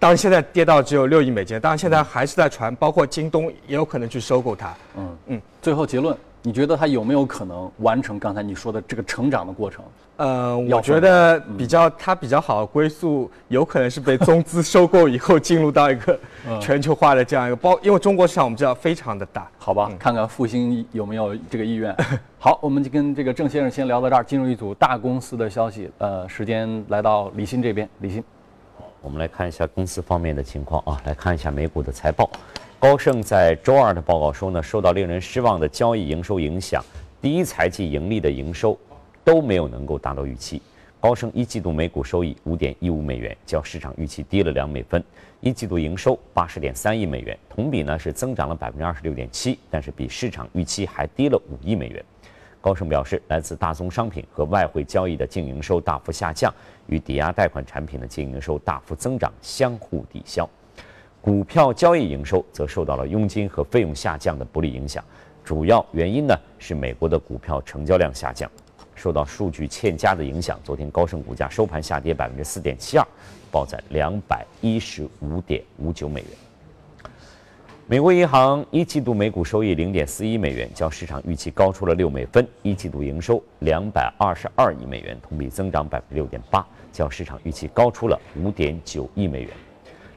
[0.02, 1.60] 当然现在跌到只有六亿美金。
[1.60, 4.74] 当然现在还是在传，包括京东也有可能去收购它。
[4.96, 5.42] 嗯嗯。
[5.62, 9.84] 最后结论，你觉得它有没有可能完成刚才你说的这个成长的过程？
[10.16, 16.18] 呃，我觉得比较它比较好的归宿，有可能是被中资收购以后进入到一个
[16.60, 19.88] 全球化的这样一个包，因为中国市场我们知道非常的大，好吧？
[20.00, 21.96] 看看复兴有没有这个意愿。
[22.40, 25.88] 好，我们就跟这个郑先生先聊到这儿，进入一组大公司的消息。
[25.98, 28.22] 呃，时间来到李欣这边，李欣，
[29.02, 32.30] 我们来看一下公司方面的情况啊，来看一下美股的财报。
[32.78, 36.82] 高盛在周二的报告说呢，受到令人失望的交易营收影响，
[37.20, 38.78] 第一财季盈利的营收。
[39.24, 40.60] 都没有能够达到预期。
[40.98, 45.00] 高盛一季度每股收益五点一五美元，较市场预期低了两美分。
[45.38, 52.04] 一季度营收八十点三亿美元，同比呢是增长了百分之二十六点七，但是比市场预期还低了五亿美元。
[52.60, 56.52] 高盛表示，来自大宗商品和外汇交易的净营收大幅下降，
[56.86, 60.48] 与抵押贷款产品的净营收大幅增长相互抵消。
[61.20, 65.04] 股票交易营收则受到了佣金和费用下降的不利影响，
[65.44, 68.50] 主要原因呢是美国的股票成交量下降。
[68.94, 73.06] 受到数据欠佳的影响，昨天高盛股价收盘下跌百分之四点七二，
[73.50, 76.30] 报在两百一十五点五九美元。
[77.88, 82.46] 美国银行一季度每股收益零点四一美元，较市场预期高出了六美分。
[82.62, 89.50] 一季度营收两百二十二亿美元，同比增长百分之六点八，较市场预期高出了五点九亿美元。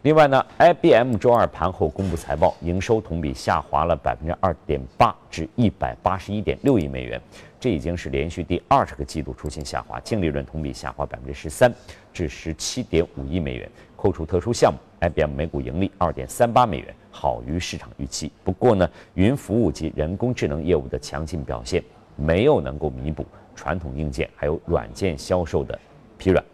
[0.05, 7.19] 另外呢，IBM 周二盘后公布财报，营收同比下滑了百分之二点八，至一百八十一点六亿美元，
[7.59, 9.99] 这已经是连续第二十个季度出现下滑。
[10.01, 11.73] 净利润同比下滑百分之十三，
[12.13, 13.67] 至十七点五亿美元。
[13.95, 18.31] 扣除特殊项目，IBM 每股盈利二点三八美元，好于市场预期。
[18.43, 21.83] 不过呢，云服务及人工智能业务的强劲表现，
[22.15, 25.79] 没有能够弥补传统硬件还有软件销售的
[26.15, 26.45] 疲软。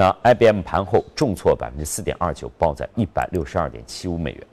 [0.00, 4.46] 那 IBM 盘后重挫百分之四点二九，报在一百六十二点七五美元。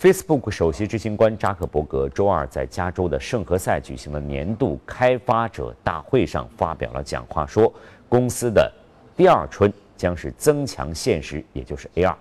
[0.00, 7.74] Facebook 首席执行官扎克伯格周二在加州的圣何塞举行的年度开发者大会上发表了讲话，说
[8.08, 8.72] 公司的
[9.16, 12.14] 第二春将是增强现实，也就是 AR，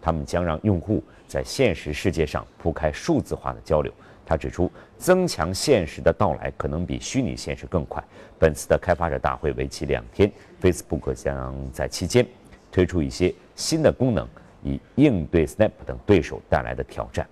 [0.00, 3.92] 他们将让用户在现实世界上铺开数字化的交流。
[4.26, 8.02] 他指出，增强现实的到来可能比虚拟现实更快。
[8.38, 12.26] 本次的开发者大会为期两天，Facebook 将在期间
[12.72, 14.26] 推出一些新的功能，
[14.62, 17.26] 以应对 Snap 等对手带来的挑战。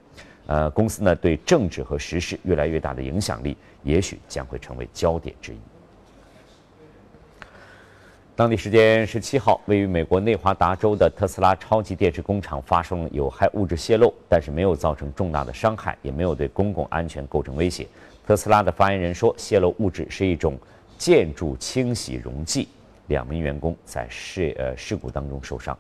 [0.47, 5.57] 呃，公司呢对政治和时事越来越大的影响力，也许将会成为焦点之一。
[8.35, 17.87] 当地时间十七号，位于美国内华达州的特斯拉超级电池工厂发生了有害物质泄漏，但是没有造成重大的伤害，也没有对公共安全构成威胁。
[18.27, 20.59] 特斯拉的发言人说，泄漏物质是一种
[20.97, 22.69] 建筑清洗溶剂，
[23.09, 25.77] 两名员工在事呃事故当中受伤。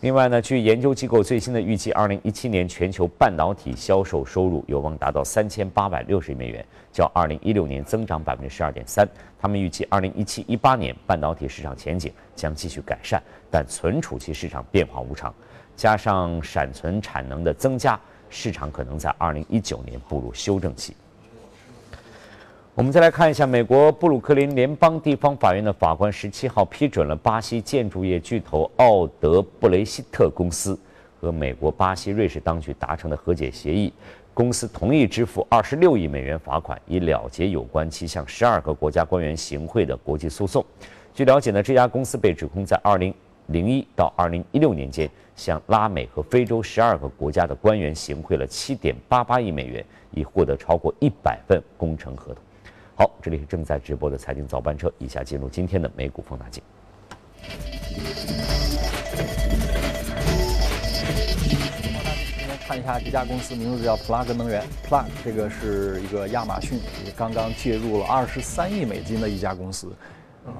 [0.00, 9.06] 另外呢，据研究机构最新的预计，二零一七年全球半导体销售收入有望达到三千八百六十亿美元，较二零一六年增长百分之十二点三。
[9.38, 15.34] 他们预计二零一七一八年半导体市场前景将继续改善，但存储器市场变化无常，
[15.76, 20.96] 加上闪存产能的增加，市场可能在二零一九年步入修正期。
[22.80, 30.80] 我们再来看一下，美国布鲁克林联邦地方法院的法官十七号批准了巴西建筑业巨头奥德布雷希特公司
[31.20, 33.92] 和美国、巴西、瑞士当局达成的和解协议，
[34.32, 40.64] 公司同意支付二十六亿美元罚款，以了结有关其向十二个国家官员行贿的国际诉讼。
[41.12, 43.12] 据了解呢，这家公司被指控在二零
[43.48, 52.42] 零一到二零一六年间，向拉美和非洲十二个国家的官员行贿了七点八八亿美元，以获得超过一百份工程合同。
[53.00, 56.62] 好，这里是正在直播的财经早班车，以下进入今天的美股放大镜。
[62.68, 66.78] 看一下这家公司名字叫 Plug 能源，Plug 这个是一个亚马逊
[67.16, 69.96] 刚刚介入了二十三亿美金的一家公司，
[70.44, 70.52] 啊。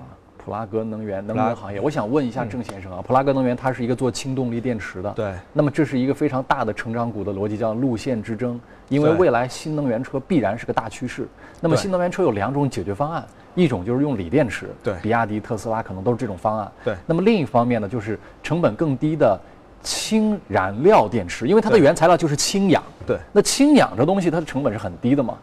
[0.42, 5.35] 普拉格能源能源行业，我想问一下郑先生啊，普拉格能源它是一个做氢动力电池的，对。
[5.53, 8.59] 那么这是一个非常大的成长股的逻辑，叫路线之争。
[8.88, 11.29] 因为未来新能源车必然是个大趋势。
[11.61, 13.24] 那么新能源车有两种解决方案，
[13.55, 14.94] 一种就是用锂电池，对。
[15.03, 16.96] 比亚迪、特斯拉可能都是这种方案，对。
[17.07, 19.38] 那么另一方面呢，就是成本更低的
[19.83, 23.18] 氢燃料电池，因为它的原材料就是氢氧，对。
[23.31, 25.37] 那氢氧这东西它的成本是很低的嘛？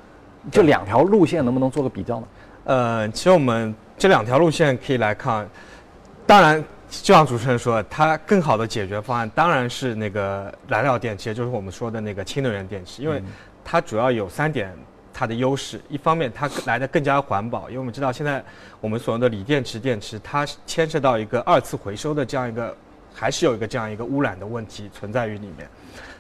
[0.52, 2.28] 这两条路线能不能做个比较呢？
[2.64, 3.76] 呃，其实我们。
[3.98, 5.50] 这两条路线可以来看，
[6.26, 13.22] 当然，就像主持人说，它更好的解决方案当然是那个燃料电池，也就是我们说的那个氢能源电池，因为
[13.66, 14.72] 它主要有三点
[15.12, 18.44] 它的优势，一方面它来的更加环保，因为我们知道现在
[18.80, 22.76] 我们所用的锂电池电池，它牵涉到一个二次回收的这样一个，
[23.16, 25.68] 还是有一个这样一个污染的问题存在于里面。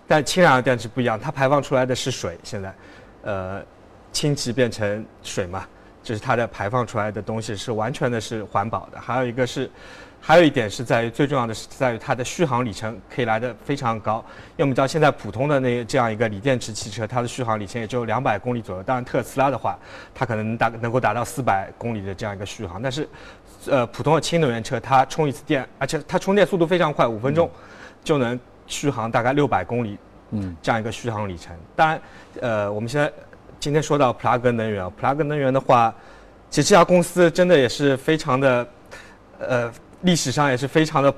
[0.07, 2.73] 但氢燃料电池不一样，它排放出来的是水，现在，
[3.21, 3.61] 呃，
[4.11, 5.67] 氢气变成水嘛，
[6.07, 8.99] 就是它的排放出来的东西是完全的是环保的。
[9.01, 9.69] 还有一个是。
[10.19, 14.15] 还有一点是在于，最重要的是在于它的续航里程可以来的非常高。
[14.53, 18.83] 因为我们知道现在普通的那这样一个锂电池汽车，它的续航里程也就两百公里左右。
[18.83, 19.77] 当然特斯拉的话，
[20.15, 22.81] 它可能达能够达到四百公里的这样一个续航。
[22.81, 23.07] 但是，
[23.67, 27.49] 呃，普通的氢能源车它充一次电，而且它充电速度非常快，五分钟
[28.03, 29.99] 就能续航大概六百公里，
[30.31, 31.55] 嗯，这样一个续航里程。
[31.75, 32.01] 当然，
[32.41, 33.09] 呃，我们现在
[33.59, 35.93] 今天说到普拉格能源，普拉格能源的话，
[36.49, 38.67] 其实这家公司真的也是非常的，
[39.39, 39.71] 呃。
[40.01, 41.11] 历史上也是非常的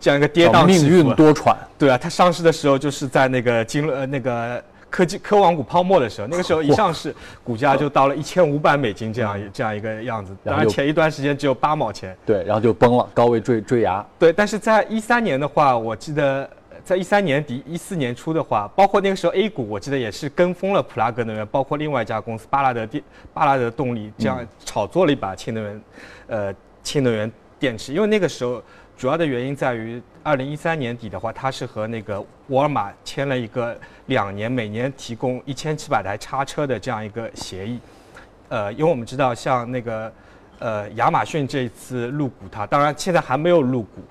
[0.00, 1.54] 这样一个跌宕命运多舛。
[1.78, 10.36] 对啊，它上市的时候就是在那个金呃那个科技科网股泡沫的时候，那个时候一上市，股价就到了一千五百美金这样这样一个样子。
[10.42, 12.16] 当然前一段时间只有八毛钱。
[12.26, 14.04] 对，然后就崩了，高位坠坠崖。
[14.18, 16.50] 对，但是在一三年的话，我记得
[16.86, 23.02] 在一三年底一四年初的话，包括那个时候 A 股，我记得也是跟风了普拉格能源，包括另外一家公司巴拉德电
[23.34, 25.82] 巴拉德动力这样炒作了一把氢能源，
[26.28, 27.30] 呃，氢能源。
[27.58, 28.62] 电池，因为那个时候
[28.98, 33.74] 主要的原因在于，二零一三年底的话，它是和那个沃尔玛签了一个
[34.08, 37.80] 两年，每年提供一千七百台叉车的这样一个协议。
[38.50, 40.12] 呃，因为我们知道，像那个
[40.58, 44.02] 呃亚马逊这一次入股它，当然现在还没有入股，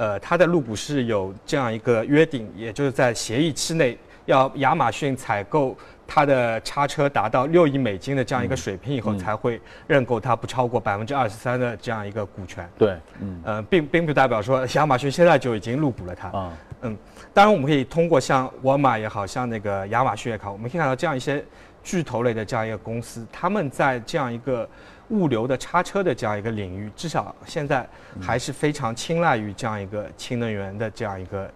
[0.00, 5.76] 呃，它的入股是有这样一个约定，也就是在协议期内要亚马逊采购。
[6.12, 12.68] 它的叉车达到六亿美金的这样一个水平以后，才会认购它不超过百分之二十三的这样一个股权。
[12.76, 16.28] 对，嗯，呃，并并不代表说亚马逊现在就已经入股了它。
[16.30, 16.96] 啊，嗯，
[17.32, 21.44] 当然我们可以通过像沃尔玛也好像那个亚马逊也好，我们可以看到这样一些
[21.84, 24.68] 巨头类的这样一个公司，他们在这样一个
[25.10, 27.86] 物流的叉车的这样一个领域，至少现在
[28.20, 31.50] 还是非常青睐于这样一个氢能源的这样一个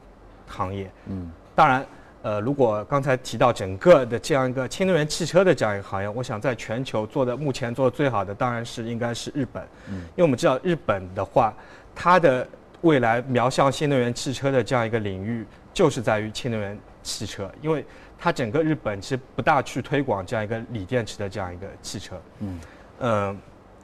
[0.47, 0.91] 行业。
[1.07, 1.85] 嗯，当然。
[2.25, 11.53] 呃，如果刚才提到整个的这样一个氢能源汽车的这样一个行业，我想在全球做的目前做的最好的当然是应该是日本，嗯，因为我们知道日本的话，
[11.95, 12.49] 它的
[12.81, 17.85] 未来瞄向新能源汽车的这样一个领域，就是在于氢能源汽车，因为
[18.19, 22.59] 它整个日本其实不大去推广这样一个锂电池的这样一个汽车，嗯，
[22.99, 23.37] 呃，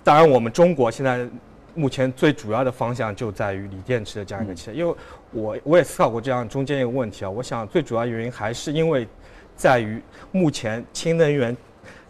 [0.05, 1.29] 当然我们中国现在。
[1.73, 4.95] 目前最主要的方向就在于锂电池的这样一个汽车，因为
[5.31, 9.07] 我我也思考过这样中间一个问题啊，我想最主要原因还是因为，
[9.55, 11.57] 在于目前氢能源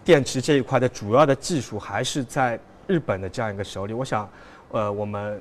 [0.03, 3.93] 电池这一块的主要的技术还是在日本的这样一个手里。
[3.93, 4.29] 我想，
[4.71, 5.41] 呃，我们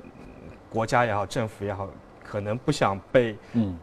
[0.68, 1.88] 国家也好，政府也好，
[2.22, 3.74] 可能不想被嗯，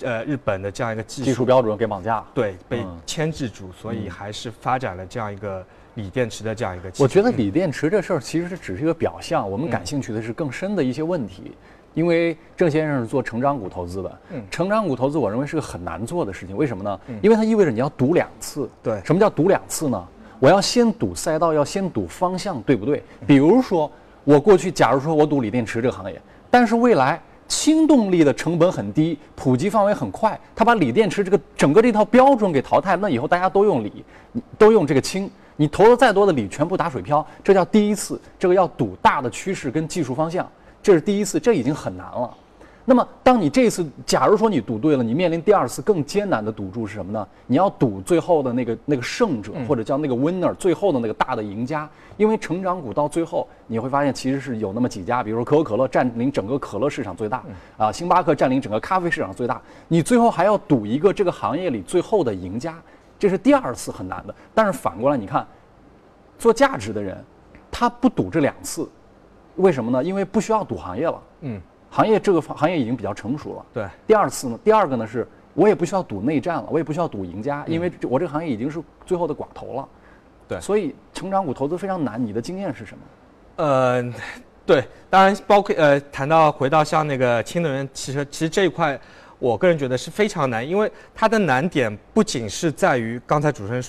[0.00, 5.64] 呃，日本的这样一个技术标准给绑架，对，被牵制住，所以还是发展了这样一个。
[5.96, 11.52] 锂电池的这样一个，我觉得锂电池这事儿其实是只是一个表象，我们感兴趣的是更深的一些问题。
[11.94, 17.00] 因为郑先生是做成长股投资的，嗯，成长股投资我认为是个很难做的事情，为什么呢？
[17.22, 18.68] 因为它意味着你要赌两次。
[18.82, 20.06] 对，什么叫赌两次呢？
[20.38, 23.02] 我要先赌赛道，要先赌方向，对不对？
[23.26, 23.90] 比如说，
[24.24, 34.04] 我过去假如说我赌锂电池这个行业，但是未来氢动力的成本很低，普及范围很快，它把锂电池这个整个这套标准给淘汰，那以后大家都用锂，
[34.58, 35.30] 都用这个氢。
[35.56, 38.20] 你投了再多的锂，全部打水漂，这叫第一次。
[38.38, 40.46] 这个要赌大的趋势跟技术方向，
[40.82, 42.30] 这是第一次，这已经很难了。
[42.88, 47.26] 那么，当你这次假如说你赌对了，你面临第二次更艰难的赌注是什么呢？
[47.48, 51.88] 你要赌最后的那个那个胜者，或者叫那个 winner，最后的那个大的赢家。
[52.16, 57.42] 因为成长股到最后你会发现，其实是有那么几家，比如说可口可乐占领整个可乐市场最大，
[57.76, 59.60] 啊，星巴克占领整个咖啡市场最大。
[59.88, 62.76] 你最后还要赌一个这个行业里最后的赢家。
[63.18, 65.46] 这是第二次很难的，但是反过来你看，
[66.38, 67.24] 做价值的人，
[67.70, 68.86] 他不赌这两次，
[69.56, 70.04] 为什么呢？
[70.04, 73.66] 因为不需要赌行业了，嗯，行业这个行业已经比较成熟了。
[73.72, 79.88] 对，第二次呢，第二个呢是，我也不需要赌内战了，我也不需要赌赢家，因为我这个行业已经是最后的寡头了。
[80.46, 82.22] 对，所以成长股投资非常难。
[82.22, 83.64] 你的经验是什么？
[83.64, 84.14] 呃，
[84.66, 89.00] 对，当然包括呃，谈到回到像那个氢能源汽车，其实这一块。
[89.38, 93.84] 我个人觉得是非常难，因为它的难点不仅是在于刚才主持人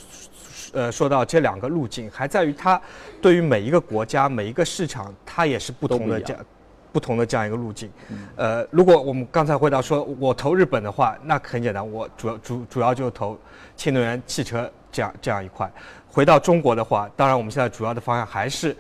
[0.74, 2.80] 呃说到这两个路径，还在于它
[3.22, 6.46] 对于每一个国家、每一个市场，它也是不同的这样
[6.92, 7.90] 不同的这样一个路径。
[8.36, 13.40] 呃，如果我们刚才回答说我投日本的话，那很简单，我主要主主要就投
[13.78, 15.72] 新能源汽车这样这样一块。
[16.10, 18.76] 回到中国的话，当然我们现在主要的方向还是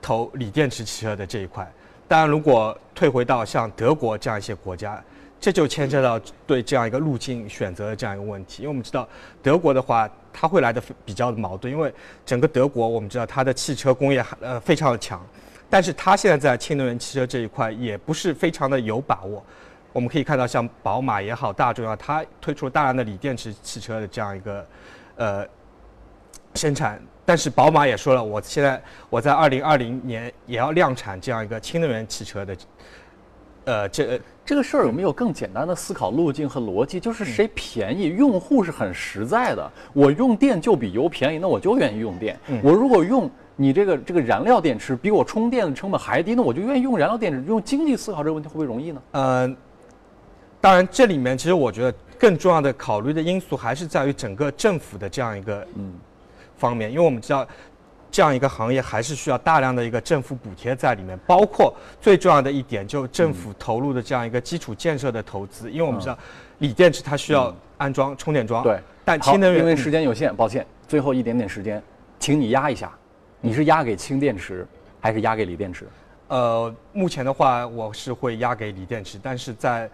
[0.00, 1.68] 投锂电池汽车的这一块。
[2.06, 5.02] 当然，如果退回到像德国这样一些国家。
[5.42, 9.08] 这就牵涉到对这样一个路径选择的这样一个问题，因为我们知道
[9.42, 11.92] 德国的话，它会来的比较的矛盾，因为
[12.24, 15.20] 整个德国我们知道它的汽车工业呃非常的强，
[15.68, 19.44] 但是它现在在氢能源汽车这一块也不是非常的有把握。
[19.92, 24.64] 我们可以看到，像宝马也好，大众啊，它推出了大量的锂电池汽车的这样一个
[25.16, 25.44] 呃
[26.54, 28.80] 生产，但是宝马也说了，我现在
[29.10, 32.56] 我在二零二零年也要量产这样一个氢能源汽车的。
[33.64, 36.98] 呃，这这个事儿有没有更简单的思考路径和逻辑？
[36.98, 39.70] 就是谁便宜，用户是很实在的。
[39.92, 42.36] 我用电就比油便宜，那我就愿意用电。
[42.62, 47.40] 我如果用你这个这个燃料电池比我充电的成本还低，那我就愿意用燃料电池。
[47.46, 49.02] 用经济思考这个问题会不会容易呢？
[49.12, 49.56] 呃，
[50.60, 55.92] 当然这里面其实我觉得更重要的考虑的因素还是在于整个政府的这样一个嗯
[56.56, 57.46] 方面，因为我们知道。
[58.12, 65.70] 这样一个行业还是需要大量的一个政府补贴在里面，包括最重要的一点，就政府投入的这样一个基础建设的投资。
[65.70, 66.18] 因为我们知道，
[66.58, 68.62] 锂电池它需要安装充电桩。
[68.62, 71.82] 对，但氢能源因为时间有限，抱歉，最后一点点时间，
[72.18, 72.92] 请你压一下，
[73.40, 74.66] 你是压给氢电池
[75.00, 75.88] 还是压给锂电池？
[76.28, 79.90] 呃，目前的话，我是会压给锂电池，但是在。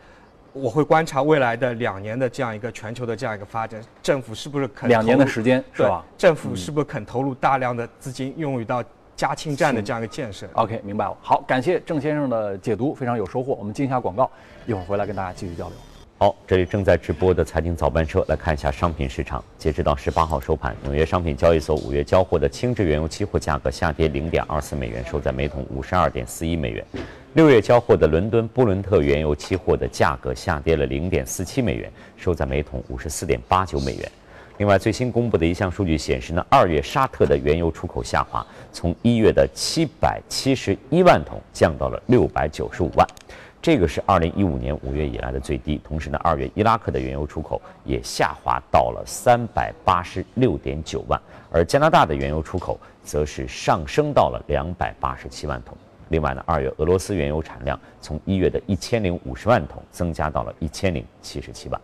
[0.61, 6.05] 我会观察未来的两年的这样一个全球的这样一个发展，政府是不是肯两年的时间是吧？
[6.17, 8.83] 政府是不是肯投入大量的资金用于到
[9.17, 11.17] 加氢站的这样一个建设？OK，明白了。
[11.21, 13.55] 好，感谢郑先生的解读，非常有收获。
[13.55, 14.31] 我们进一下广告，
[14.67, 15.77] 一会儿回来跟大家继续交流。
[16.21, 19.43] 好，这里正在直播的财经早班车，来看一下商品市场。
[19.57, 26.85] 截止到十八号收盘，纽约商品交易所五月交货的轻质原油期货价格下跌零点二四美元，收在每桶五十二点四一美元。
[27.35, 34.11] 六月交货的伦敦布伦特原油期货的价格下跌了零点四七美元，收在每桶五十四点八九美元。
[34.57, 43.07] 另外，最新公布的一项数据显示呢，二月沙特的原油出口下滑，从一月的七百七十一万桶降到了六百九十五万。
[43.61, 45.81] 这个是二零一五年五月以来的最低。
[45.83, 55.77] 同时呢，二月伊拉克的原油出口也下滑到了三百八十六点九万，而加拿大的原油出口则是上升到了两百八十七万桶。
[56.09, 61.81] 另外呢，二月俄罗斯原油产量从一月的一千零五十万桶增加到了一千零七十七万。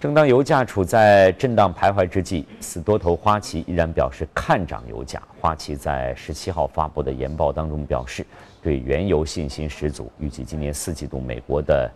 [0.00, 5.22] 正当油价处在震荡徘徊之际，死多头花旗依然表示看涨油价。
[5.40, 8.26] 花旗在十七号发布的研报当中表示。
[8.62, 11.90] 对原油信心十足，预计今年四季度美国的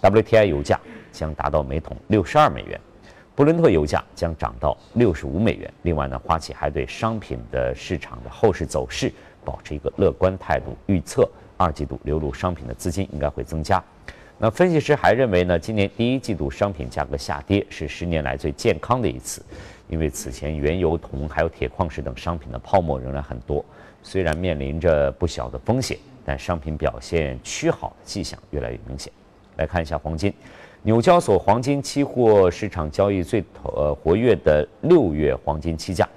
[0.00, 0.80] WTI 油价
[1.12, 2.80] 将达到每桶六十二美元，
[3.34, 5.70] 布伦特油价将涨到六十五美元。
[5.82, 9.12] 另外呢，花旗还对商品的市场的后市走势
[9.44, 13.82] 保持一个乐观态度，预测二季度流入商品的资金应该会增加。
[14.38, 19.42] 那分析师还认为呢，今年第一季度商品价格下跌是十年来最健康的一次，
[19.88, 23.62] 因为此前原油、铜还有铁矿石等商品的泡沫仍然很多。
[24.06, 29.12] 虽然面临着不小的风险，但商品表现趋好的迹象越来越明显。
[29.56, 30.32] 来看一下黄金，
[30.82, 36.08] 纽交所黄金期货市场交易最呃活跃的六月黄金期价，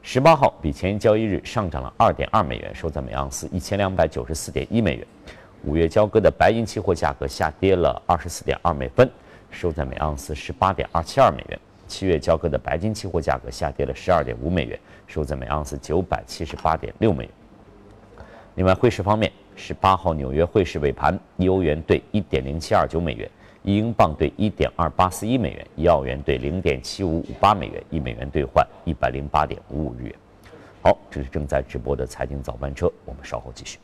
[0.00, 5.06] 十八号比前一交易日上涨了二点二美元，收在每盎司一千两百九十四点一美元。
[5.64, 9.06] 五月交割的白银期货价格下跌了二十四点二美分，
[9.50, 11.60] 收在每盎司十八点二七二美元。
[11.90, 14.78] 七月交割的白金期货价格下跌了十二点五美元，
[15.08, 17.32] 收在每盎司九百七十八点六美元。
[18.54, 23.28] 另外，汇市方面，十八号纽约汇市尾盘，一欧元兑一点零七二九美元，
[23.62, 30.14] 一英镑兑一点二八四一美元，一澳元兑零点七五五八美元，一美元兑换一百零八点五五日元。
[30.82, 33.78] 好，这是正在直播的财经早班车，我们稍后继续。